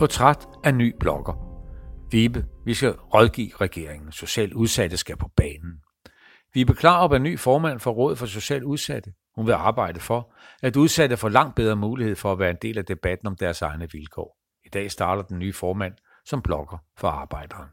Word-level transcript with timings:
Portræt 0.00 0.48
af 0.64 0.74
ny 0.74 0.94
blogger. 1.00 1.32
Vibe, 2.10 2.46
vi 2.64 2.74
skal 2.74 2.90
rådgive 2.90 3.50
regeringen. 3.60 4.12
Socialt 4.12 4.52
udsatte 4.52 4.96
skal 4.96 5.16
på 5.16 5.28
banen. 5.36 5.80
Vibe 6.54 6.74
Klarup 6.74 7.12
er 7.12 7.18
ny 7.18 7.38
formand 7.38 7.80
for 7.80 7.90
Rådet 7.90 8.18
for 8.18 8.26
Socialt 8.26 8.62
Udsatte. 8.62 9.12
Hun 9.34 9.46
vil 9.46 9.52
arbejde 9.52 10.00
for, 10.00 10.34
at 10.62 10.76
udsatte 10.76 11.16
får 11.16 11.28
langt 11.28 11.56
bedre 11.56 11.76
mulighed 11.76 12.16
for 12.16 12.32
at 12.32 12.38
være 12.38 12.50
en 12.50 12.56
del 12.62 12.78
af 12.78 12.84
debatten 12.84 13.26
om 13.26 13.36
deres 13.36 13.62
egne 13.62 13.88
vilkår. 13.92 14.36
I 14.66 14.68
dag 14.68 14.90
starter 14.90 15.22
den 15.22 15.38
nye 15.38 15.52
formand 15.52 15.94
som 16.24 16.42
blogger 16.42 16.78
for 16.98 17.08
arbejderen. 17.08 17.68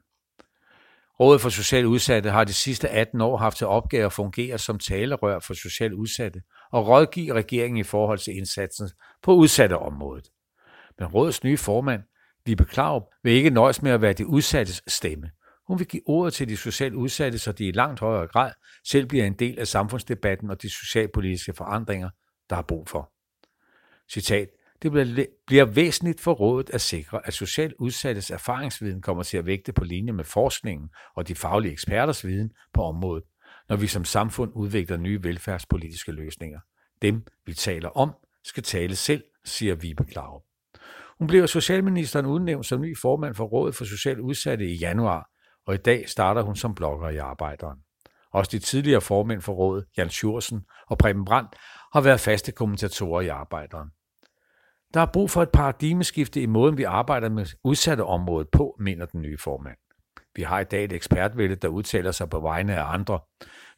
Rådet 1.19 1.41
for 1.41 1.49
Socialt 1.49 1.85
Udsatte 1.85 2.29
har 2.29 2.43
de 2.43 2.53
sidste 2.53 2.89
18 2.89 3.21
år 3.21 3.37
haft 3.37 3.57
til 3.57 3.67
opgave 3.67 4.05
at 4.05 4.13
fungere 4.13 4.57
som 4.57 4.79
talerør 4.79 5.39
for 5.39 5.53
socialt 5.53 5.93
udsatte 5.93 6.41
og 6.71 6.87
rådgive 6.87 7.33
regeringen 7.33 7.77
i 7.77 7.83
forhold 7.83 8.19
til 8.19 8.37
indsatsen 8.37 8.89
på 9.23 9.33
udsatte 9.33 9.77
området. 9.77 10.27
Men 10.99 11.07
rådets 11.07 11.43
nye 11.43 11.57
formand, 11.57 12.01
Vibe 12.47 12.65
Klaup 12.65 13.03
vil 13.23 13.33
ikke 13.33 13.49
nøjes 13.49 13.81
med 13.81 13.91
at 13.91 14.01
være 14.01 14.13
de 14.13 14.27
udsattes 14.27 14.83
stemme. 14.87 15.31
Hun 15.67 15.79
vil 15.79 15.87
give 15.87 16.01
ordet 16.05 16.33
til 16.33 16.49
de 16.49 16.57
socialt 16.57 16.93
udsatte, 16.93 17.39
så 17.39 17.51
de 17.51 17.65
i 17.65 17.71
langt 17.71 17.99
højere 17.99 18.27
grad 18.27 18.51
selv 18.85 19.05
bliver 19.05 19.25
en 19.25 19.33
del 19.33 19.59
af 19.59 19.67
samfundsdebatten 19.67 20.49
og 20.49 20.61
de 20.61 20.69
socialpolitiske 20.69 21.53
forandringer, 21.53 22.09
der 22.49 22.55
er 22.55 22.61
brug 22.61 22.89
for. 22.89 23.11
Citat. 24.09 24.47
Det 24.81 24.91
bliver 25.47 25.65
væsentligt 25.65 26.21
for 26.21 26.33
rådet 26.33 26.69
at 26.69 26.81
sikre, 26.81 27.27
at 27.27 27.33
socialt 27.33 27.73
udsattes 27.79 28.31
erfaringsviden 28.31 29.01
kommer 29.01 29.23
til 29.23 29.37
at 29.37 29.45
vægte 29.45 29.73
på 29.73 29.83
linje 29.83 30.13
med 30.13 30.23
forskningen 30.23 30.89
og 31.15 31.27
de 31.27 31.35
faglige 31.35 31.71
eksperters 31.71 32.25
viden 32.25 32.51
på 32.73 32.83
området, 32.83 33.23
når 33.69 33.75
vi 33.75 33.87
som 33.87 34.05
samfund 34.05 34.51
udvikler 34.55 34.97
nye 34.97 35.23
velfærdspolitiske 35.23 36.11
løsninger. 36.11 36.59
Dem, 37.01 37.25
vi 37.45 37.53
taler 37.53 37.89
om, 37.89 38.11
skal 38.43 38.63
tale 38.63 38.95
selv, 38.95 39.23
siger 39.45 39.75
Vibe 39.75 40.03
Klarup. 40.03 40.46
Hun 41.19 41.27
blev 41.27 41.47
socialministeren 41.47 42.25
udnævnt 42.25 42.65
som 42.65 42.81
ny 42.81 42.97
formand 42.97 43.35
for 43.35 43.43
Rådet 43.43 43.75
for 43.75 43.85
Socialt 43.85 44.19
Udsatte 44.19 44.65
i 44.65 44.75
januar, 44.75 45.29
og 45.67 45.73
i 45.73 45.77
dag 45.77 46.09
starter 46.09 46.41
hun 46.41 46.55
som 46.55 46.75
blogger 46.75 47.09
i 47.09 47.17
Arbejderen. 47.17 47.79
Også 48.31 48.49
de 48.51 48.59
tidligere 48.59 49.01
formænd 49.01 49.41
for 49.41 49.53
rådet, 49.53 49.85
Jan 49.97 50.09
Schursen 50.09 50.61
og 50.87 50.97
Preben 50.97 51.25
Brandt, 51.25 51.55
har 51.93 52.01
været 52.01 52.19
faste 52.19 52.51
kommentatorer 52.51 53.21
i 53.21 53.27
Arbejderen. 53.27 53.89
Der 54.93 55.01
er 55.01 55.05
brug 55.13 55.29
for 55.29 55.41
et 55.41 55.49
paradigmeskifte 55.49 56.41
i 56.41 56.45
måden, 56.45 56.77
vi 56.77 56.83
arbejder 56.83 57.29
med 57.29 57.45
udsatte 57.63 58.03
området 58.03 58.49
på, 58.51 58.75
mener 58.79 59.05
den 59.05 59.21
nye 59.21 59.37
formand. 59.37 59.77
Vi 60.37 60.43
har 60.43 60.59
i 60.59 60.63
dag 60.63 60.83
et 60.83 60.93
ekspertvælde, 60.93 61.55
der 61.55 61.67
udtaler 61.67 62.11
sig 62.11 62.29
på 62.29 62.39
vegne 62.39 62.75
af 62.75 62.93
andre. 62.93 63.19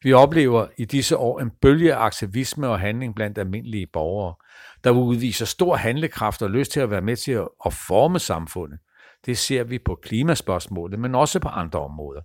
Vi 0.04 0.14
oplever 0.14 0.68
i 0.78 0.86
disse 0.86 1.18
år 1.18 1.40
en 1.40 1.52
bølge 1.62 1.94
af 1.96 2.00
aktivisme 2.00 2.68
og 2.68 2.80
handling 2.80 3.16
blandt 3.16 3.38
almindelige 3.38 3.88
borgere, 3.94 4.36
der 4.84 4.90
udviser 4.90 5.46
stor 5.46 5.76
handlekraft 5.76 6.42
og 6.42 6.50
lyst 6.50 6.72
til 6.72 6.80
at 6.80 6.90
være 6.90 7.02
med 7.02 7.16
til 7.16 7.32
at 7.66 7.74
forme 7.74 8.20
samfundet. 8.20 8.80
Det 9.26 9.38
ser 9.38 9.64
vi 9.64 9.80
på 9.80 10.00
klimaspørgsmålet, 10.04 11.00
men 11.00 11.16
også 11.16 11.40
på 11.40 11.48
andre 11.48 11.80
områder. 11.80 12.22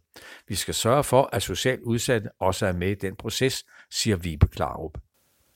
Vi 0.48 0.54
skal 0.54 0.74
sørge 0.74 1.04
for, 1.04 1.28
at 1.32 1.42
socialt 1.42 1.80
udsatte 1.80 2.28
også 2.40 2.66
er 2.66 2.72
med 2.72 2.90
i 2.90 2.94
den 2.94 3.16
proces, 3.16 3.64
siger 3.90 4.16
Vibe 4.16 4.46
Klarup. 4.46 4.98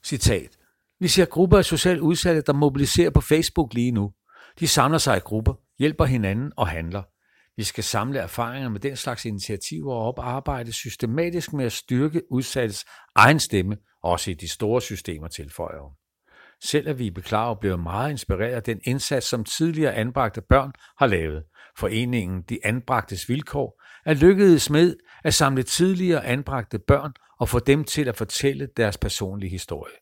Citat. 0.04 0.58
Vi 1.00 1.08
ser 1.08 1.24
grupper 1.24 1.58
af 1.58 1.64
socialt 1.64 2.00
udsatte, 2.00 2.40
der 2.40 2.52
mobiliserer 2.52 3.10
på 3.10 3.20
Facebook 3.20 3.74
lige 3.74 3.92
nu. 3.92 4.12
De 4.60 4.68
samler 4.68 4.98
sig 4.98 5.16
i 5.16 5.20
grupper, 5.20 5.54
hjælper 5.78 6.04
hinanden 6.04 6.52
og 6.56 6.68
handler. 6.68 7.02
Vi 7.58 7.64
skal 7.64 7.84
samle 7.84 8.18
erfaringer 8.18 8.68
med 8.68 8.80
den 8.80 8.96
slags 8.96 9.24
initiativer 9.24 9.94
og 9.94 10.06
oparbejde 10.08 10.72
systematisk 10.72 11.52
med 11.52 11.64
at 11.64 11.72
styrke 11.72 12.22
udsattes 12.30 12.84
egen 13.14 13.40
stemme, 13.40 13.76
også 14.02 14.30
i 14.30 14.34
de 14.34 14.48
store 14.48 14.80
systemer, 14.80 15.28
tilføjer 15.28 15.82
hun. 15.82 15.92
Selv 16.64 16.88
er 16.88 16.92
vi 16.92 17.10
beklager 17.10 17.70
og 17.72 17.80
meget 17.80 18.10
inspireret 18.10 18.52
af 18.52 18.62
den 18.62 18.80
indsats, 18.84 19.26
som 19.26 19.44
tidligere 19.44 19.94
anbragte 19.94 20.40
børn 20.40 20.72
har 20.98 21.06
lavet. 21.06 21.44
Foreningen 21.78 22.42
De 22.42 22.58
Anbragtes 22.64 23.28
Vilkår 23.28 23.82
er 24.04 24.14
lykkedes 24.14 24.70
med 24.70 24.96
at 25.24 25.34
samle 25.34 25.62
tidligere 25.62 26.26
anbragte 26.26 26.78
børn 26.78 27.12
og 27.40 27.48
få 27.48 27.58
dem 27.58 27.84
til 27.84 28.08
at 28.08 28.16
fortælle 28.16 28.68
deres 28.76 28.98
personlige 28.98 29.50
historie. 29.50 29.94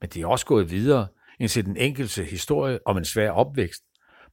Men 0.00 0.10
de 0.10 0.22
er 0.22 0.26
også 0.26 0.46
gået 0.46 0.70
videre 0.70 1.08
end 1.40 1.48
til 1.48 1.64
den 1.64 1.76
enkelte 1.76 2.24
historie 2.24 2.78
om 2.86 2.96
en 2.96 3.04
svær 3.04 3.30
opvækst. 3.30 3.82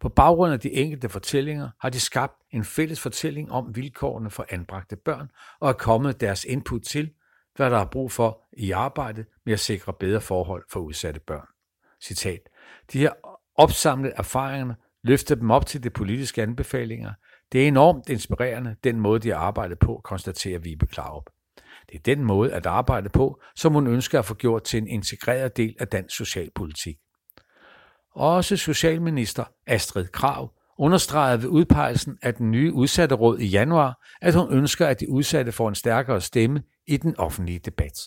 På 0.01 0.09
baggrund 0.09 0.53
af 0.53 0.59
de 0.59 0.71
enkelte 0.71 1.09
fortællinger 1.09 1.69
har 1.79 1.89
de 1.89 1.99
skabt 1.99 2.33
en 2.51 2.63
fælles 2.63 2.99
fortælling 2.99 3.51
om 3.51 3.75
vilkårene 3.75 4.29
for 4.29 4.45
anbragte 4.49 4.95
børn 4.95 5.31
og 5.59 5.69
er 5.69 5.73
kommet 5.73 6.21
deres 6.21 6.43
input 6.43 6.81
til, 6.81 7.11
hvad 7.55 7.69
der 7.69 7.77
er 7.77 7.85
brug 7.85 8.11
for 8.11 8.43
i 8.57 8.71
arbejdet 8.71 9.25
med 9.45 9.53
at 9.53 9.59
sikre 9.59 9.93
bedre 9.93 10.21
forhold 10.21 10.63
for 10.71 10.79
udsatte 10.79 11.19
børn. 11.19 11.47
Citat. 12.03 12.39
De 12.93 12.99
her 12.99 13.11
opsamlede 13.55 14.13
erfaringerne, 14.17 14.75
løftet 15.03 15.39
dem 15.39 15.51
op 15.51 15.65
til 15.65 15.83
de 15.83 15.89
politiske 15.89 16.41
anbefalinger. 16.43 17.13
Det 17.51 17.63
er 17.63 17.67
enormt 17.67 18.09
inspirerende, 18.09 18.75
den 18.83 18.99
måde, 18.99 19.19
de 19.19 19.35
arbejder 19.35 19.75
på, 19.75 20.01
konstaterer 20.03 20.59
Vibe 20.59 20.87
Klarup. 20.87 21.29
Det 21.89 21.95
er 21.95 22.15
den 22.15 22.23
måde 22.23 22.53
at 22.53 22.65
arbejde 22.65 23.09
på, 23.09 23.41
som 23.55 23.73
hun 23.73 23.87
ønsker 23.87 24.19
at 24.19 24.25
få 24.25 24.33
gjort 24.33 24.63
til 24.63 24.77
en 24.77 24.87
integreret 24.87 25.57
del 25.57 25.75
af 25.79 25.87
dansk 25.87 26.15
socialpolitik. 26.15 26.97
Også 28.15 28.57
Socialminister 28.57 29.43
Astrid 29.67 30.07
Krav 30.07 30.51
understregede 30.77 31.41
ved 31.41 31.49
udpegelsen 31.49 32.17
af 32.21 32.33
den 32.33 32.51
nye 32.51 32.73
udsatte 32.73 33.15
råd 33.15 33.39
i 33.39 33.45
januar, 33.45 34.07
at 34.21 34.35
hun 34.35 34.53
ønsker, 34.53 34.87
at 34.87 34.99
de 34.99 35.09
udsatte 35.09 35.51
får 35.51 35.69
en 35.69 35.75
stærkere 35.75 36.21
stemme 36.21 36.63
i 36.87 36.97
den 36.97 37.15
offentlige 37.17 37.59
debat. 37.59 37.99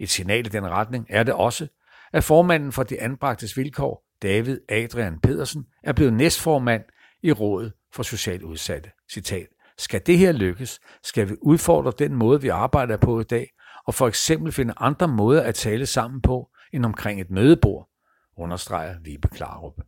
Et 0.00 0.10
signal 0.10 0.46
i 0.46 0.48
den 0.48 0.68
retning 0.68 1.06
er 1.08 1.22
det 1.22 1.34
også, 1.34 1.66
at 2.12 2.24
formanden 2.24 2.72
for 2.72 2.82
de 2.82 3.00
anbragtes 3.00 3.56
vilkår, 3.56 4.04
David 4.22 4.60
Adrian 4.68 5.20
Pedersen, 5.20 5.64
er 5.84 5.92
blevet 5.92 6.12
næstformand 6.12 6.82
i 7.22 7.32
Rådet 7.32 7.72
for 7.92 8.02
Socialt 8.02 8.42
Udsatte. 8.42 8.90
Citat. 9.12 9.46
Skal 9.78 10.06
det 10.06 10.18
her 10.18 10.32
lykkes, 10.32 10.80
skal 11.02 11.28
vi 11.28 11.36
udfordre 11.42 11.92
den 11.98 12.14
måde, 12.14 12.42
vi 12.42 12.48
arbejder 12.48 12.96
på 12.96 13.20
i 13.20 13.24
dag, 13.24 13.50
og 13.86 13.94
for 13.94 14.08
eksempel 14.08 14.52
finde 14.52 14.74
andre 14.76 15.08
måder 15.08 15.42
at 15.42 15.54
tale 15.54 15.86
sammen 15.86 16.20
på, 16.20 16.48
end 16.72 16.84
omkring 16.84 17.20
et 17.20 17.30
mødebord, 17.30 17.88
understreger 18.36 18.98
Vibe 18.98 19.28
Klarup. 19.28 19.80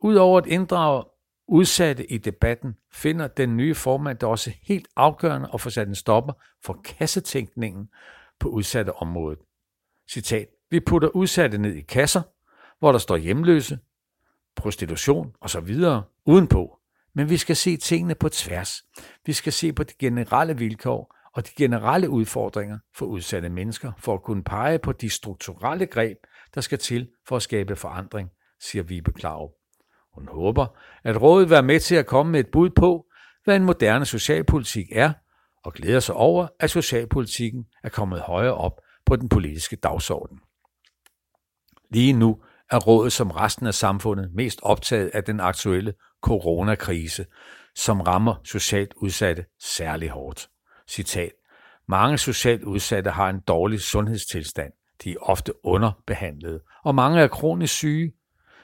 Udover 0.00 0.38
at 0.38 0.46
inddrage 0.46 1.04
udsatte 1.48 2.12
i 2.12 2.18
debatten, 2.18 2.76
finder 2.92 3.26
den 3.26 3.56
nye 3.56 3.74
formand 3.74 4.18
det 4.18 4.28
også 4.28 4.52
helt 4.62 4.88
afgørende 4.96 5.48
at 5.54 5.60
få 5.60 5.70
sat 5.70 5.88
en 5.88 5.94
stopper 5.94 6.32
for 6.64 6.80
kassetænkningen 6.84 7.88
på 8.40 8.48
udsatte 8.48 8.92
området. 8.92 9.38
Citat. 10.08 10.48
Vi 10.70 10.80
putter 10.80 11.08
udsatte 11.08 11.58
ned 11.58 11.74
i 11.74 11.80
kasser, 11.80 12.22
hvor 12.78 12.92
der 12.92 12.98
står 12.98 13.16
hjemløse, 13.16 13.78
prostitution 14.56 15.34
osv. 15.40 15.76
udenpå. 16.24 16.78
Men 17.14 17.30
vi 17.30 17.36
skal 17.36 17.56
se 17.56 17.76
tingene 17.76 18.14
på 18.14 18.28
tværs. 18.28 18.84
Vi 19.26 19.32
skal 19.32 19.52
se 19.52 19.72
på 19.72 19.84
de 19.84 19.92
generelle 19.98 20.58
vilkår 20.58 21.16
og 21.32 21.46
de 21.46 21.50
generelle 21.56 22.10
udfordringer 22.10 22.78
for 22.94 23.06
udsatte 23.06 23.48
mennesker, 23.48 23.92
for 23.98 24.14
at 24.14 24.22
kunne 24.22 24.44
pege 24.44 24.78
på 24.78 24.92
de 24.92 25.10
strukturelle 25.10 25.86
greb, 25.86 26.16
der 26.54 26.60
skal 26.60 26.78
til 26.78 27.08
for 27.28 27.36
at 27.36 27.42
skabe 27.42 27.76
forandring, 27.76 28.30
siger 28.60 28.82
Vibe 28.82 29.12
Klarup. 29.12 29.50
Hun 30.14 30.28
håber, 30.28 30.66
at 31.04 31.22
rådet 31.22 31.48
vil 31.48 31.50
være 31.50 31.62
med 31.62 31.80
til 31.80 31.94
at 31.94 32.06
komme 32.06 32.32
med 32.32 32.40
et 32.40 32.50
bud 32.52 32.70
på, 32.70 33.06
hvad 33.44 33.56
en 33.56 33.64
moderne 33.64 34.06
socialpolitik 34.06 34.86
er, 34.92 35.12
og 35.64 35.72
glæder 35.72 36.00
sig 36.00 36.14
over, 36.14 36.48
at 36.60 36.70
socialpolitikken 36.70 37.64
er 37.82 37.88
kommet 37.88 38.20
højere 38.20 38.54
op 38.54 38.80
på 39.06 39.16
den 39.16 39.28
politiske 39.28 39.76
dagsorden. 39.76 40.40
Lige 41.90 42.12
nu 42.12 42.42
er 42.70 42.78
rådet 42.78 43.12
som 43.12 43.30
resten 43.30 43.66
af 43.66 43.74
samfundet 43.74 44.30
mest 44.34 44.60
optaget 44.62 45.08
af 45.08 45.24
den 45.24 45.40
aktuelle 45.40 45.94
coronakrise, 46.22 47.26
som 47.74 48.00
rammer 48.00 48.34
socialt 48.44 48.94
udsatte 48.94 49.44
særlig 49.60 50.08
hårdt. 50.08 50.48
Citat. 50.88 51.32
Mange 51.88 52.18
socialt 52.18 52.62
udsatte 52.62 53.10
har 53.10 53.30
en 53.30 53.40
dårlig 53.40 53.80
sundhedstilstand. 53.80 54.72
De 55.04 55.12
er 55.12 55.16
ofte 55.20 55.66
underbehandlede, 55.66 56.60
og 56.84 56.94
mange 56.94 57.20
er 57.20 57.28
kronisk 57.28 57.74
syge. 57.74 58.12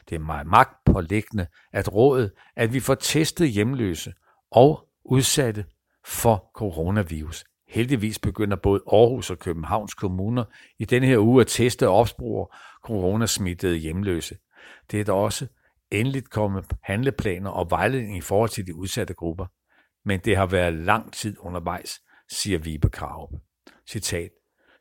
Det 0.08 0.14
er 0.14 0.18
meget 0.18 0.46
magtpålæggende 0.46 1.46
at 1.72 1.94
rådet, 1.94 2.32
at 2.56 2.72
vi 2.72 2.80
får 2.80 2.94
testet 2.94 3.50
hjemløse 3.50 4.12
og 4.50 4.88
udsatte 5.04 5.64
for 6.04 6.50
coronavirus. 6.54 7.44
Heldigvis 7.68 8.18
begynder 8.18 8.56
både 8.56 8.82
Aarhus 8.92 9.30
og 9.30 9.38
Københavns 9.38 9.94
kommuner 9.94 10.44
i 10.78 10.84
denne 10.84 11.06
her 11.06 11.18
uge 11.18 11.40
at 11.40 11.46
teste 11.46 11.88
og 11.88 11.94
opspore 11.94 12.46
coronasmittede 12.84 13.76
hjemløse. 13.76 14.36
Det 14.90 15.00
er 15.00 15.04
der 15.04 15.12
også 15.12 15.46
endeligt 15.90 16.30
kommet 16.30 16.64
handleplaner 16.82 17.50
og 17.50 17.70
vejledning 17.70 18.16
i 18.16 18.20
forhold 18.20 18.50
til 18.50 18.66
de 18.66 18.74
udsatte 18.74 19.14
grupper. 19.14 19.46
Men 20.04 20.20
det 20.20 20.36
har 20.36 20.46
været 20.46 20.74
lang 20.74 21.12
tid 21.12 21.36
undervejs, 21.38 22.00
siger 22.30 22.58
Vibe 22.58 22.88
Krav. 22.88 23.32
Citat. 23.86 24.30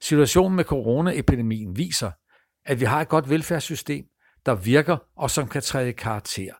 Situationen 0.07 0.55
med 0.55 0.63
coronaepidemien 0.63 1.77
viser, 1.77 2.11
at 2.65 2.79
vi 2.79 2.85
har 2.85 3.01
et 3.01 3.09
godt 3.09 3.29
velfærdssystem, 3.29 4.05
der 4.45 4.55
virker 4.55 4.97
og 5.17 5.31
som 5.31 5.47
kan 5.47 5.61
træde 5.61 5.89
i 5.89 5.91
karakter. 5.91 6.53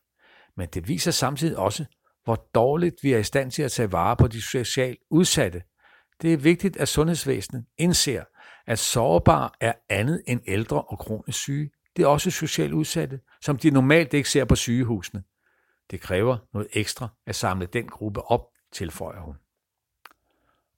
Men 0.58 0.68
det 0.74 0.88
viser 0.88 1.12
samtidig 1.12 1.58
også, 1.58 1.86
hvor 2.24 2.50
dårligt 2.56 2.96
vi 3.02 3.14
er 3.14 3.18
i 3.18 3.24
stand 3.24 3.52
til 3.52 3.64
at 3.64 3.72
tage 3.72 3.92
vare 3.92 4.16
på 4.16 4.28
de 4.28 4.42
socialt 4.42 5.00
udsatte. 5.10 5.62
Det 6.22 6.34
er 6.34 6.38
vigtigt, 6.38 6.78
at 6.78 6.88
sundhedsvæsenet 6.88 7.66
indser, 7.78 8.24
at 8.68 8.80
sårbare 8.80 9.50
er 9.62 9.74
andet 9.90 10.24
end 10.28 10.42
ældre 10.48 10.82
og 10.82 11.00
kronisk 11.00 11.40
syge. 11.40 11.70
Det 11.96 12.04
er 12.04 12.08
også 12.08 12.32
socialt 12.32 12.74
udsatte, 12.74 13.20
som 13.42 13.58
de 13.58 13.72
normalt 13.72 14.14
ikke 14.14 14.30
ser 14.30 14.46
på 14.46 14.56
sygehusene. 14.56 15.24
Det 15.92 16.02
kræver 16.02 16.38
noget 16.54 16.68
ekstra 16.74 17.08
at 17.28 17.36
samle 17.36 17.66
den 17.66 17.88
gruppe 17.88 18.22
op, 18.22 18.42
tilføjer 18.74 19.22
hun. 19.22 19.36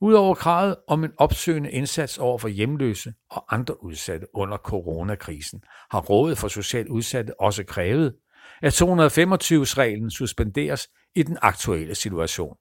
Udover 0.01 0.35
kravet 0.35 0.75
om 0.87 1.03
en 1.03 1.11
opsøgende 1.17 1.71
indsats 1.71 2.17
over 2.17 2.37
for 2.37 2.47
hjemløse 2.47 3.13
og 3.29 3.53
andre 3.53 3.83
udsatte 3.83 4.27
under 4.35 4.57
coronakrisen, 4.57 5.61
har 5.91 5.99
Rådet 5.99 6.37
for 6.37 6.47
Socialt 6.47 6.87
Udsatte 6.87 7.41
også 7.41 7.63
krævet, 7.63 8.15
at 8.61 8.81
225-reglen 8.81 10.11
suspenderes 10.11 10.87
i 11.15 11.23
den 11.23 11.37
aktuelle 11.41 11.95
situation. 11.95 12.55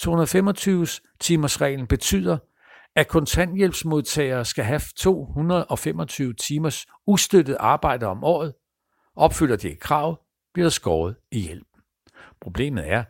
225-timers-reglen 0.00 1.86
betyder, 1.86 2.38
at 2.96 3.08
kontanthjælpsmodtagere 3.08 4.44
skal 4.44 4.64
have 4.64 4.80
225 4.96 6.34
timers 6.34 6.86
ustøttet 7.06 7.56
arbejde 7.60 8.06
om 8.06 8.24
året. 8.24 8.54
Opfylder 9.16 9.56
de 9.56 9.70
et 9.70 9.80
krav, 9.80 10.20
bliver 10.54 10.64
der 10.64 10.70
skåret 10.70 11.16
i 11.32 11.40
hjælpen. 11.40 11.80
Problemet 12.40 12.90
er, 12.90 13.04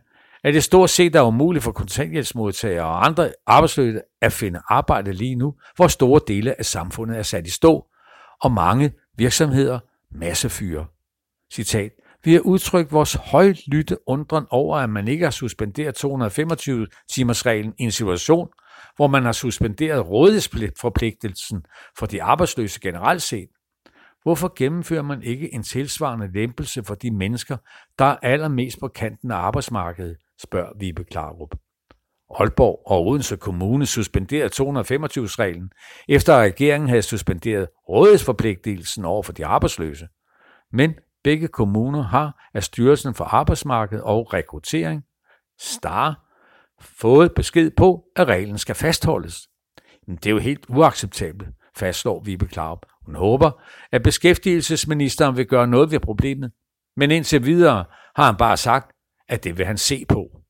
at 0.44 0.55
det 0.55 0.64
stort 0.64 0.91
set 0.91 1.17
er 1.17 1.23
umuligt 1.23 1.64
for 1.64 1.73
kontanthjælpsmodtagere 1.73 2.85
og 2.85 3.06
andre 3.06 3.32
arbejdsløse 3.46 4.00
at 4.23 4.32
finde 4.32 4.61
arbejde 4.69 5.12
lige 5.12 5.35
nu, 5.35 5.55
hvor 5.76 5.87
store 5.87 6.20
dele 6.29 6.58
af 6.58 6.64
samfundet 6.64 7.19
er 7.19 7.23
sat 7.23 7.46
i 7.46 7.50
stå, 7.50 7.87
og 8.43 8.52
mange 8.52 8.93
virksomheder 9.17 9.79
massefyre. 10.11 10.87
Citat. 11.52 11.91
Vi 12.25 12.32
har 12.32 12.41
udtrykt 12.41 12.93
vores 12.93 13.14
højlytte 13.14 14.08
undren 14.08 14.44
over, 14.50 14.79
at 14.79 14.91
man 14.91 15.08
ikke 15.08 15.25
har 15.25 15.31
suspenderet 15.31 16.05
225-timers-reglen 16.05 17.75
i 17.79 17.82
en 17.82 17.91
situation, 17.91 18.49
hvor 18.96 19.06
man 19.06 19.25
har 19.25 19.32
suspenderet 19.32 20.08
rådighedsforpligtelsen 20.08 21.64
for 21.99 22.06
de 22.06 22.23
arbejdsløse 22.23 22.81
generelt 22.81 23.23
set. 23.23 23.49
Hvorfor 24.23 24.52
gennemfører 24.56 25.02
man 25.02 25.23
ikke 25.23 25.55
en 25.55 25.62
tilsvarende 25.62 26.32
lempelse 26.32 26.85
for 26.85 26.94
de 26.94 27.11
mennesker, 27.11 27.56
der 27.99 28.05
er 28.05 28.17
allermest 28.23 28.81
på 28.81 28.88
kanten 28.88 29.31
af 29.31 29.37
arbejdsmarkedet, 29.37 30.17
spørger 30.40 30.72
Vibe 30.78 31.04
Klarup. 31.04 31.54
Aalborg 32.31 32.82
og 32.86 33.06
Odense 33.06 33.36
Kommune 33.36 33.86
suspenderede 33.86 34.50
225-reglen, 34.54 35.70
efter 36.08 36.34
at 36.34 36.42
regeringen 36.42 36.88
havde 36.88 37.02
suspenderet 37.02 37.69
rådighedsforpligtelsen 37.88 39.04
over 39.04 39.22
for 39.22 39.32
de 39.32 39.46
arbejdsløse. 39.46 40.08
Men 40.72 40.94
begge 41.25 41.48
kommuner 41.48 42.02
har 42.02 42.50
af 42.54 42.64
Styrelsen 42.64 43.14
for 43.14 43.25
Arbejdsmarked 43.25 44.00
og 44.00 44.34
Rekruttering, 44.34 45.02
STAR, 45.60 46.20
fået 46.81 47.32
besked 47.34 47.70
på, 47.70 48.04
at 48.16 48.28
reglen 48.28 48.58
skal 48.58 48.75
fastholdes. 48.75 49.48
Men 50.06 50.16
det 50.16 50.26
er 50.26 50.31
jo 50.31 50.38
helt 50.38 50.66
uacceptabelt, 50.69 51.50
fastslår 51.76 52.22
Vibe 52.25 52.46
Klarup. 52.46 52.86
Hun 53.06 53.14
håber, 53.14 53.50
at 53.92 54.02
beskæftigelsesministeren 54.02 55.36
vil 55.36 55.46
gøre 55.46 55.66
noget 55.66 55.90
ved 55.90 56.00
problemet, 56.00 56.52
men 56.96 57.10
indtil 57.10 57.44
videre 57.44 57.84
har 58.16 58.26
han 58.26 58.36
bare 58.36 58.56
sagt, 58.56 58.94
at 59.28 59.44
det 59.44 59.58
vil 59.58 59.66
han 59.66 59.78
se 59.78 60.04
på. 60.08 60.40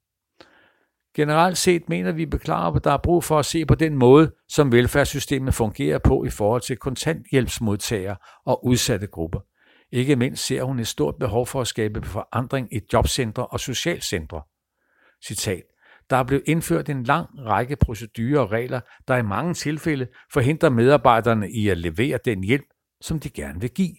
Generelt 1.16 1.58
set 1.58 1.88
mener 1.88 2.12
vi 2.12 2.26
beklager, 2.26 2.76
at 2.76 2.84
der 2.84 2.92
er 2.92 2.98
brug 3.02 3.24
for 3.24 3.38
at 3.38 3.46
se 3.46 3.66
på 3.66 3.74
den 3.74 3.96
måde, 3.96 4.32
som 4.48 4.72
velfærdssystemet 4.72 5.54
fungerer 5.54 5.98
på 5.98 6.24
i 6.24 6.30
forhold 6.30 6.60
til 6.60 6.76
kontanthjælpsmodtagere 6.76 8.16
og 8.46 8.66
udsatte 8.66 9.06
grupper. 9.06 9.40
Ikke 9.92 10.16
mindst 10.16 10.46
ser 10.46 10.62
hun 10.62 10.78
et 10.78 10.86
stort 10.86 11.14
behov 11.20 11.46
for 11.46 11.60
at 11.60 11.66
skabe 11.66 12.02
forandring 12.06 12.74
i 12.76 12.80
jobcentre 12.92 13.46
og 13.46 13.60
socialcentre. 13.60 14.42
Citat. 15.26 15.62
Der 16.10 16.16
er 16.16 16.24
blevet 16.24 16.42
indført 16.46 16.88
en 16.88 17.04
lang 17.04 17.28
række 17.38 17.76
procedurer 17.76 18.40
og 18.40 18.52
regler, 18.52 18.80
der 19.08 19.16
i 19.16 19.22
mange 19.22 19.54
tilfælde 19.54 20.06
forhindrer 20.32 20.70
medarbejderne 20.70 21.50
i 21.50 21.68
at 21.68 21.78
levere 21.78 22.18
den 22.24 22.44
hjælp, 22.44 22.66
som 23.00 23.20
de 23.20 23.30
gerne 23.30 23.60
vil 23.60 23.70
give. 23.70 23.94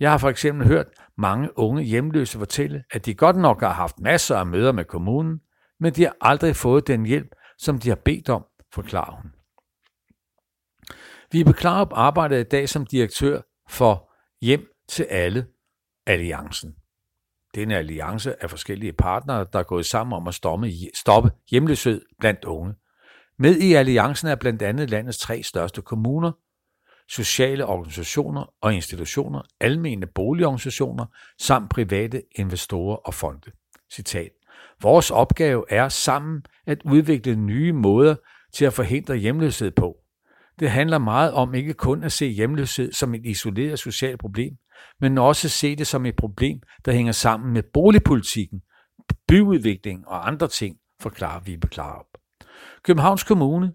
Jeg 0.00 0.10
har 0.10 0.18
for 0.18 0.28
eksempel 0.28 0.66
hørt 0.66 0.86
mange 1.18 1.58
unge 1.58 1.82
hjemløse 1.82 2.38
fortælle, 2.38 2.84
at 2.90 3.06
de 3.06 3.14
godt 3.14 3.36
nok 3.36 3.60
har 3.60 3.72
haft 3.72 4.00
masser 4.00 4.36
af 4.36 4.46
møder 4.46 4.72
med 4.72 4.84
kommunen, 4.84 5.40
men 5.80 5.92
de 5.92 6.02
har 6.02 6.16
aldrig 6.20 6.56
fået 6.56 6.86
den 6.86 7.06
hjælp, 7.06 7.34
som 7.58 7.78
de 7.78 7.88
har 7.88 7.96
bedt 8.04 8.28
om, 8.28 8.44
forklarer 8.74 9.16
hun. 9.16 9.30
Vi 11.32 11.52
Klarup 11.52 11.92
arbejder 11.92 12.38
i 12.38 12.42
dag 12.42 12.68
som 12.68 12.86
direktør 12.86 13.40
for 13.68 14.10
Hjem 14.40 14.66
til 14.88 15.02
alle 15.02 15.46
alliancen. 16.06 16.74
Det 17.54 17.60
er 17.60 17.66
en 17.66 17.72
alliance 17.72 18.42
af 18.42 18.50
forskellige 18.50 18.92
partnere, 18.92 19.46
der 19.52 19.58
er 19.58 19.62
gået 19.62 19.86
sammen 19.86 20.16
om 20.16 20.28
at 20.28 20.34
stoppe 20.94 21.30
hjemløshed 21.50 22.02
blandt 22.20 22.44
unge. 22.44 22.74
Med 23.38 23.56
i 23.56 23.74
alliancen 23.74 24.28
er 24.28 24.34
blandt 24.34 24.62
andet 24.62 24.90
landets 24.90 25.18
tre 25.18 25.42
største 25.42 25.82
kommuner, 25.82 26.32
sociale 27.10 27.66
organisationer 27.66 28.54
og 28.60 28.74
institutioner, 28.74 29.42
almene 29.60 30.06
boligorganisationer 30.06 31.06
samt 31.38 31.70
private 31.70 32.22
investorer 32.36 32.96
og 32.96 33.14
fonde. 33.14 33.50
Citat. 33.92 34.30
Vores 34.82 35.10
opgave 35.10 35.64
er 35.70 35.88
sammen 35.88 36.42
at 36.66 36.78
udvikle 36.84 37.36
nye 37.36 37.72
måder 37.72 38.14
til 38.52 38.64
at 38.64 38.72
forhindre 38.72 39.16
hjemløshed 39.16 39.70
på. 39.70 39.96
Det 40.58 40.70
handler 40.70 40.98
meget 40.98 41.32
om 41.32 41.54
ikke 41.54 41.74
kun 41.74 42.02
at 42.04 42.12
se 42.12 42.26
hjemløshed 42.26 42.92
som 42.92 43.14
et 43.14 43.26
isoleret 43.26 43.78
socialt 43.78 44.20
problem, 44.20 44.56
men 45.00 45.18
også 45.18 45.48
se 45.48 45.76
det 45.76 45.86
som 45.86 46.06
et 46.06 46.16
problem, 46.16 46.60
der 46.84 46.92
hænger 46.92 47.12
sammen 47.12 47.52
med 47.52 47.62
boligpolitikken, 47.72 48.62
byudvikling 49.28 50.08
og 50.08 50.28
andre 50.28 50.48
ting, 50.48 50.76
forklarer 51.00 51.40
vi 51.40 51.58
Klarup. 51.70 52.06
Københavns 52.82 53.24
Kommune, 53.24 53.72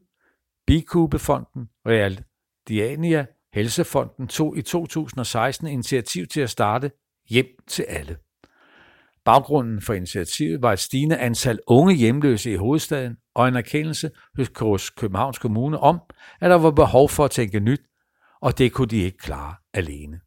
Bikubefonden, 0.67 1.69
Real 1.87 2.23
Diania 2.69 3.25
Helsefonden 3.53 4.27
tog 4.27 4.57
i 4.57 4.61
2016 4.61 5.67
initiativ 5.67 6.27
til 6.27 6.41
at 6.41 6.49
starte 6.49 6.91
Hjem 7.29 7.47
til 7.67 7.85
alle. 7.89 8.17
Baggrunden 9.25 9.81
for 9.81 9.93
initiativet 9.93 10.61
var 10.61 10.73
et 10.73 10.79
stigende 10.79 11.17
antal 11.17 11.59
unge 11.67 11.95
hjemløse 11.95 12.51
i 12.51 12.55
hovedstaden 12.55 13.17
og 13.35 13.47
en 13.47 13.55
erkendelse 13.55 14.11
hos 14.55 14.89
Københavns 14.89 15.39
Kommune 15.39 15.79
om, 15.79 15.99
at 16.41 16.49
der 16.49 16.55
var 16.55 16.71
behov 16.71 17.09
for 17.09 17.25
at 17.25 17.31
tænke 17.31 17.59
nyt, 17.59 17.81
og 18.41 18.57
det 18.57 18.71
kunne 18.71 18.87
de 18.87 18.97
ikke 18.97 19.17
klare 19.17 19.55
alene. 19.73 20.19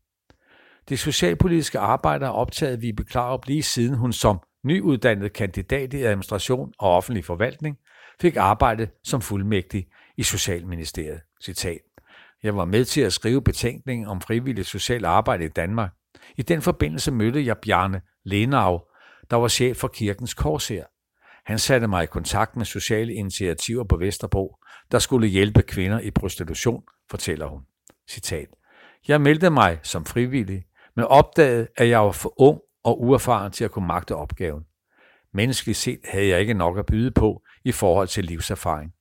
Det 0.89 0.99
socialpolitiske 0.99 1.79
arbejde 1.79 2.25
har 2.25 2.33
optaget 2.33 2.83
Vibe 2.83 3.05
Klarup 3.05 3.47
lige 3.47 3.63
siden 3.63 3.95
hun 3.95 4.13
som 4.13 4.41
nyuddannet 4.65 5.33
kandidat 5.33 5.95
i 5.95 6.03
administration 6.03 6.73
og 6.79 6.97
offentlig 6.97 7.25
forvaltning 7.25 7.77
fik 8.21 8.37
arbejde 8.37 8.89
som 9.05 9.21
fuldmægtig 9.21 9.87
i 10.17 10.23
Socialministeriet. 10.23 11.21
Citat. 11.45 11.92
Jeg 12.43 12.57
var 12.57 12.65
med 12.65 12.85
til 12.85 13.01
at 13.01 13.13
skrive 13.13 13.43
betænkningen 13.43 14.09
om 14.09 14.21
frivilligt 14.21 14.67
socialt 14.67 15.05
arbejde 15.05 15.45
i 15.45 15.49
Danmark. 15.49 15.91
I 16.37 16.43
den 16.43 16.63
forbindelse 16.63 17.13
mødte 17.13 17.47
jeg 17.47 17.59
Bjarne 17.59 18.01
Lenau, 18.25 18.81
der 19.31 19.37
var 19.37 19.49
chef 19.49 19.77
for 19.77 19.89
Kirkens 19.89 20.35
korser. 20.35 20.85
Han 21.45 21.59
satte 21.59 21.87
mig 21.87 22.03
i 22.03 22.07
kontakt 22.07 22.57
med 22.57 22.65
sociale 22.65 23.15
initiativer 23.15 23.85
på 23.85 23.97
Vesterbro, 23.97 24.57
der 24.93 24.99
skulle 24.99 25.29
hjælpe 25.29 25.63
kvinder 25.63 26.01
i 26.01 26.11
prostitution, 26.11 26.83
fortæller 27.11 27.47
hun. 27.47 27.63
Citat. 28.11 28.49
Jeg 29.09 29.21
meldte 29.21 29.51
mig 29.51 29.79
som 29.83 30.05
frivillig, 30.05 30.65
men 30.97 31.05
opdagede, 31.05 31.69
at 31.77 31.89
jeg 31.89 32.01
var 32.01 32.13
for 32.13 32.41
ung 32.41 32.61
og 32.85 33.03
uerfaren 33.03 33.53
til 33.53 33.65
at 33.65 33.71
kunne 33.71 33.87
magte 33.87 34.15
opgaven. 34.15 34.65
Menneskeligt 35.35 35.79
set 35.79 36.01
havde 36.05 36.29
jeg 36.29 36.41
ikke 36.41 36.55
nok 36.55 36.79
at 36.79 36.87
byde 36.87 37.11
på 37.11 37.43
i 37.65 37.73
forhold 37.73 38.09
til 38.09 38.25
livserfaring. 38.25 38.93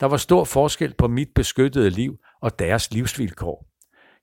Der 0.00 0.06
var 0.06 0.16
stor 0.16 0.44
forskel 0.44 0.94
på 0.94 1.08
mit 1.08 1.28
beskyttede 1.34 1.90
liv 1.90 2.16
og 2.42 2.58
deres 2.58 2.92
livsvilkår. 2.92 3.68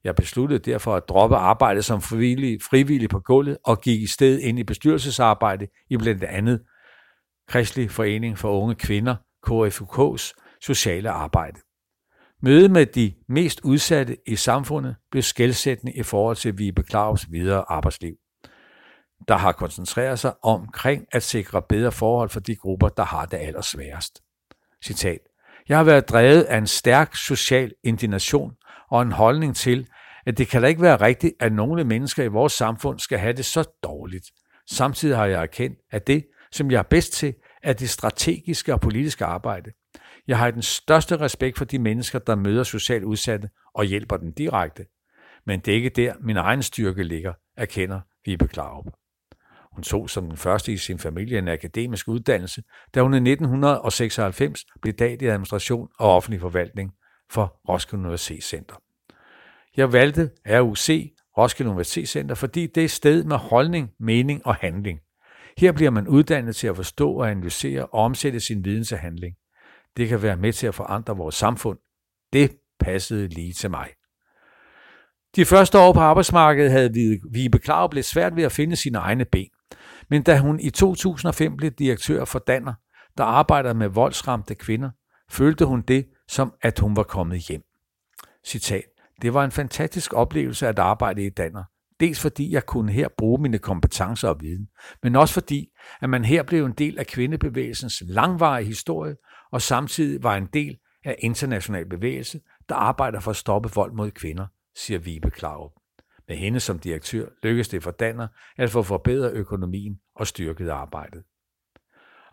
Jeg 0.04 0.16
besluttede 0.16 0.72
derfor 0.72 0.96
at 0.96 1.10
droppe 1.10 1.36
arbejdet 1.36 1.86
som 1.86 2.02
frivillig, 2.02 2.60
frivillig 2.70 3.10
på 3.10 3.20
gulvet 3.20 3.58
og 3.64 3.82
gik 3.82 4.02
i 4.02 4.08
stedet 4.08 4.40
ind 4.40 4.60
i 4.60 4.64
bestyrelsesarbejde 4.64 5.68
i 5.90 5.98
blandt 5.98 6.24
andet 6.24 6.62
Kristelig 7.48 7.92
Forening 7.92 8.38
for 8.38 8.62
Unge 8.62 8.76
Kvinder, 8.76 9.16
KFUK's 9.48 10.34
sociale 10.62 11.10
arbejde. 11.10 11.60
Mødet 12.42 12.72
med 12.72 12.86
de 12.86 13.14
mest 13.30 13.62
udsatte 13.64 14.18
i 14.28 14.36
samfundet 14.36 14.96
blev 15.12 15.24
skældsættende 15.24 15.94
i 15.94 16.04
forhold 16.04 16.36
til 16.36 16.58
Vibe 16.58 16.84
Claus 16.90 17.32
videre 17.32 17.66
arbejdsliv, 17.68 18.16
der 19.28 19.38
har 19.38 19.52
koncentreret 19.52 20.20
sig 20.20 20.34
omkring 20.44 21.06
at 21.12 21.24
sikre 21.24 21.62
bedre 21.62 21.92
forhold 21.92 22.30
for 22.30 22.40
de 22.40 22.56
grupper, 22.56 22.90
der 22.90 23.04
har 23.04 23.26
det 23.26 23.38
allersværest. 23.38 24.22
Citat. 24.86 25.20
Jeg 25.70 25.78
har 25.78 25.84
været 25.84 26.10
drevet 26.10 26.44
af 26.44 26.58
en 26.58 26.68
stærk 26.68 27.16
social 27.16 27.72
indignation 27.84 28.52
og 28.90 29.02
en 29.02 29.12
holdning 29.12 29.56
til, 29.56 29.88
at 30.26 30.38
det 30.38 30.48
kan 30.48 30.62
da 30.62 30.68
ikke 30.68 30.82
være 30.82 31.02
rigtigt, 31.02 31.34
at 31.40 31.54
nogle 31.54 31.84
mennesker 31.84 32.24
i 32.24 32.28
vores 32.28 32.54
samfund 32.54 33.00
skal 33.00 33.18
have 33.20 33.34
det 33.34 33.46
så 33.46 33.64
dårligt. 33.84 34.26
Samtidig 34.70 35.18
har 35.18 35.26
jeg 35.26 35.42
erkendt, 35.42 35.80
at 35.92 36.08
det, 36.08 36.26
som 36.52 36.72
jeg 36.72 36.80
er 36.80 36.84
bedst 36.84 37.14
til, 37.14 37.34
er 37.64 37.74
det 37.74 37.90
strategiske 37.90 38.74
og 38.74 38.82
politiske 38.82 39.26
arbejde. 39.26 39.72
Jeg 40.28 40.38
har 40.38 40.52
den 40.52 40.62
største 40.62 41.18
respekt 41.18 41.58
for 41.58 41.66
de 41.66 41.80
mennesker, 41.80 42.20
der 42.20 42.36
møder 42.36 42.64
socialt 42.64 43.04
udsatte 43.04 43.50
og 43.76 43.86
hjælper 43.86 44.18
dem 44.18 44.34
direkte. 44.34 44.86
Men 45.46 45.60
det 45.60 45.72
er 45.72 45.76
ikke 45.76 45.90
der, 45.90 46.14
min 46.22 46.38
egen 46.38 46.64
styrke 46.64 47.04
ligger, 47.04 47.34
erkender 47.58 48.02
Vibe 48.26 48.48
Klarup. 48.48 48.86
Hun 49.76 49.84
tog 49.84 50.10
som 50.10 50.26
den 50.28 50.38
første 50.38 50.74
i 50.74 50.78
sin 50.78 51.00
familie 51.00 51.38
en 51.38 51.48
akademisk 51.48 52.08
uddannelse, 52.08 52.64
da 52.96 53.02
hun 53.02 53.14
i 53.14 53.32
1996 53.32 54.66
blev 54.82 54.94
dag 54.94 55.22
i 55.22 55.26
administration 55.26 55.88
og 56.00 56.16
offentlig 56.16 56.42
forvaltning 56.42 56.92
for 57.32 57.60
Roskilde 57.70 58.02
Universitetscenter. 58.04 58.76
Jeg 59.78 59.94
valgte 59.94 60.30
RUC, 60.48 61.14
Roskilde 61.38 61.70
Universitetscenter, 61.70 62.36
fordi 62.36 62.68
det 62.68 62.82
er 62.82 62.86
et 62.86 62.92
sted 62.92 63.24
med 63.24 63.38
holdning, 63.38 63.90
mening 64.00 64.46
og 64.46 64.56
handling. 64.56 65.00
Her 65.58 65.72
bliver 65.72 65.92
man 65.92 66.08
uddannet 66.08 66.56
til 66.56 66.68
at 66.68 66.76
forstå 66.76 67.12
og 67.12 67.32
analysere 67.32 67.86
og 67.86 68.00
omsætte 68.00 68.40
sin 68.40 68.66
viden 68.66 68.84
til 68.84 68.98
handling. 68.98 69.36
Det 69.98 70.10
kan 70.10 70.22
være 70.22 70.38
med 70.38 70.54
til 70.54 70.68
at 70.68 70.76
forandre 70.76 71.18
vores 71.18 71.36
samfund. 71.36 71.78
Det 72.34 72.52
passede 72.80 73.28
lige 73.28 73.54
til 73.54 73.72
mig. 73.72 73.88
De 75.36 75.46
første 75.46 75.80
år 75.80 75.94
på 75.94 76.00
arbejdsmarkedet 76.00 76.72
havde 76.72 77.20
Vibe 77.32 77.60
Klarup 77.60 77.94
lidt 77.94 78.06
svært 78.06 78.36
ved 78.36 78.44
at 78.44 78.52
finde 78.52 78.76
sine 78.76 78.98
egne 78.98 79.26
ben. 79.26 79.50
Men 80.10 80.24
da 80.24 80.40
hun 80.40 80.60
i 80.60 80.70
2005 80.70 81.58
blev 81.58 81.72
direktør 81.72 82.26
for 82.26 82.40
Danner, 82.40 82.74
der 83.18 83.24
arbejdede 83.24 83.74
med 83.74 83.88
voldsramte 83.88 84.56
kvinder, 84.56 84.90
følte 85.30 85.66
hun 85.66 85.82
det, 85.82 86.06
som 86.28 86.54
at 86.62 86.80
hun 86.80 86.96
var 86.96 87.04
kommet 87.04 87.40
hjem. 87.40 87.62
Citat. 88.46 88.84
Det 89.22 89.34
var 89.34 89.46
en 89.46 89.52
fantastisk 89.52 90.14
oplevelse 90.14 90.68
at 90.68 90.80
arbejde 90.80 91.26
i 91.26 91.30
Danner. 91.30 91.64
Dels 92.00 92.22
fordi 92.22 92.54
jeg 92.54 92.66
kunne 92.66 92.92
her 92.92 93.08
bruge 93.18 93.42
mine 93.42 93.58
kompetencer 93.58 94.30
og 94.30 94.42
viden, 94.42 94.68
men 95.04 95.16
også 95.16 95.34
fordi, 95.34 95.70
at 96.02 96.10
man 96.10 96.26
her 96.26 96.44
blev 96.44 96.66
en 96.66 96.72
del 96.72 97.00
af 97.00 97.08
kvindebevægelsens 97.08 98.04
langvarige 98.06 98.68
historie, 98.68 99.16
og 99.52 99.62
samtidig 99.62 100.24
var 100.24 100.36
en 100.36 100.46
del 100.54 100.78
af 101.06 101.16
international 101.20 101.90
bevægelse, 101.90 102.40
der 102.70 102.76
arbejder 102.76 103.20
for 103.20 103.32
at 103.32 103.38
stoppe 103.38 103.70
vold 103.76 103.94
mod 103.94 104.12
kvinder, 104.12 104.48
siger 104.76 105.00
Vibe 105.00 105.32
Klarup. 105.32 105.72
Med 106.28 106.38
hende 106.38 106.60
som 106.60 106.80
direktør 106.80 107.28
lykkedes 107.44 107.68
det 107.68 107.84
for 107.84 107.92
Danner 107.92 108.28
at 108.58 108.72
få 108.72 108.84
forbedret 108.84 109.34
økonomien 109.34 110.00
og 110.16 110.28
styrket 110.28 110.70
arbejdet. 110.70 111.24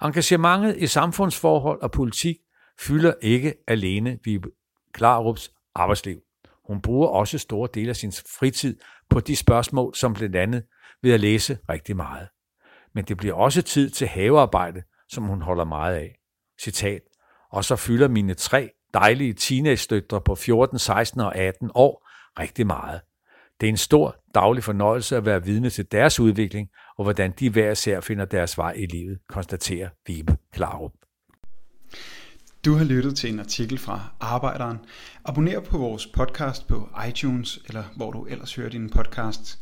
Engagementet 0.03 0.77
i 0.77 0.87
samfundsforhold 0.87 1.83
og 1.83 1.91
politik 1.91 2.37
fylder 2.81 3.15
ikke 3.21 3.55
alene 3.69 4.19
Vibe 4.25 4.49
Klarups 4.93 5.53
arbejdsliv. 5.75 6.21
Hun 6.67 6.83
bruger 6.83 7.09
også 7.09 7.39
store 7.39 7.69
dele 7.75 7.89
af 7.91 7.97
sin 7.97 8.13
fritid 8.39 8.79
på 9.11 9.21
de 9.21 9.37
spørgsmål, 9.37 9.95
som 9.95 10.15
blandt 10.15 10.37
andet 10.37 10.65
ved 11.03 11.13
at 11.13 11.21
læse 11.21 11.59
rigtig 11.69 11.97
meget. 11.97 12.29
Men 12.95 13.05
det 13.05 13.17
bliver 13.17 13.35
også 13.35 13.63
tid 13.63 13.91
til 13.91 14.07
havearbejde, 14.07 14.83
som 15.09 15.25
hun 15.25 15.43
holder 15.43 15.65
meget 15.65 15.95
af. 15.95 16.19
Citat. 16.61 17.03
Og 17.51 17.65
så 17.65 17.77
fylder 17.77 18.09
mine 18.09 18.35
tre 18.35 18.71
dejlige 18.95 19.33
teenage-døtre 19.33 20.21
på 20.21 20.35
14, 20.35 20.79
16 20.79 21.21
og 21.21 21.37
18 21.37 21.71
år 21.75 22.09
rigtig 22.39 22.67
meget. 22.67 23.01
Det 23.63 23.69
er 23.69 23.73
en 23.73 23.77
stor 23.77 24.17
daglig 24.35 24.65
fornøjelse 24.65 25.17
at 25.17 25.27
være 25.27 25.45
vidne 25.45 25.71
til 25.71 25.93
deres 25.93 26.21
udvikling, 26.21 26.69
og 26.99 27.05
hvordan 27.05 27.33
de 27.39 27.51
hver 27.51 27.71
især 27.71 28.01
finder 28.01 28.25
deres 28.25 28.59
vej 28.59 28.73
i 28.73 28.87
livet, 28.87 29.19
konstaterer 29.29 29.89
Vibe 30.07 30.37
Klarup. 30.53 30.93
Du 32.65 32.75
har 32.75 32.85
lyttet 32.85 33.17
til 33.17 33.33
en 33.33 33.39
artikel 33.39 33.79
fra 33.79 34.01
Arbejderen. 34.21 34.79
Abonner 35.25 35.61
på 35.61 35.79
vores 35.79 36.07
podcast 36.07 36.69
på 36.69 36.89
iTunes, 37.09 37.61
eller 37.67 37.85
hvor 37.97 38.11
du 38.11 38.25
ellers 38.25 38.55
hører 38.55 38.69
din 38.69 38.91
podcast. 38.91 39.59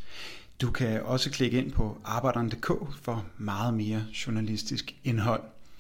Du 0.61 0.71
kan 0.71 1.02
også 1.02 1.30
klikke 1.30 1.59
ind 1.59 1.73
på 1.73 1.99
arbejderen.dk 2.04 2.69
for 3.02 3.25
meget 3.38 3.75
mere 3.75 4.04
journalistisk 4.26 4.95
indhold. 5.04 5.42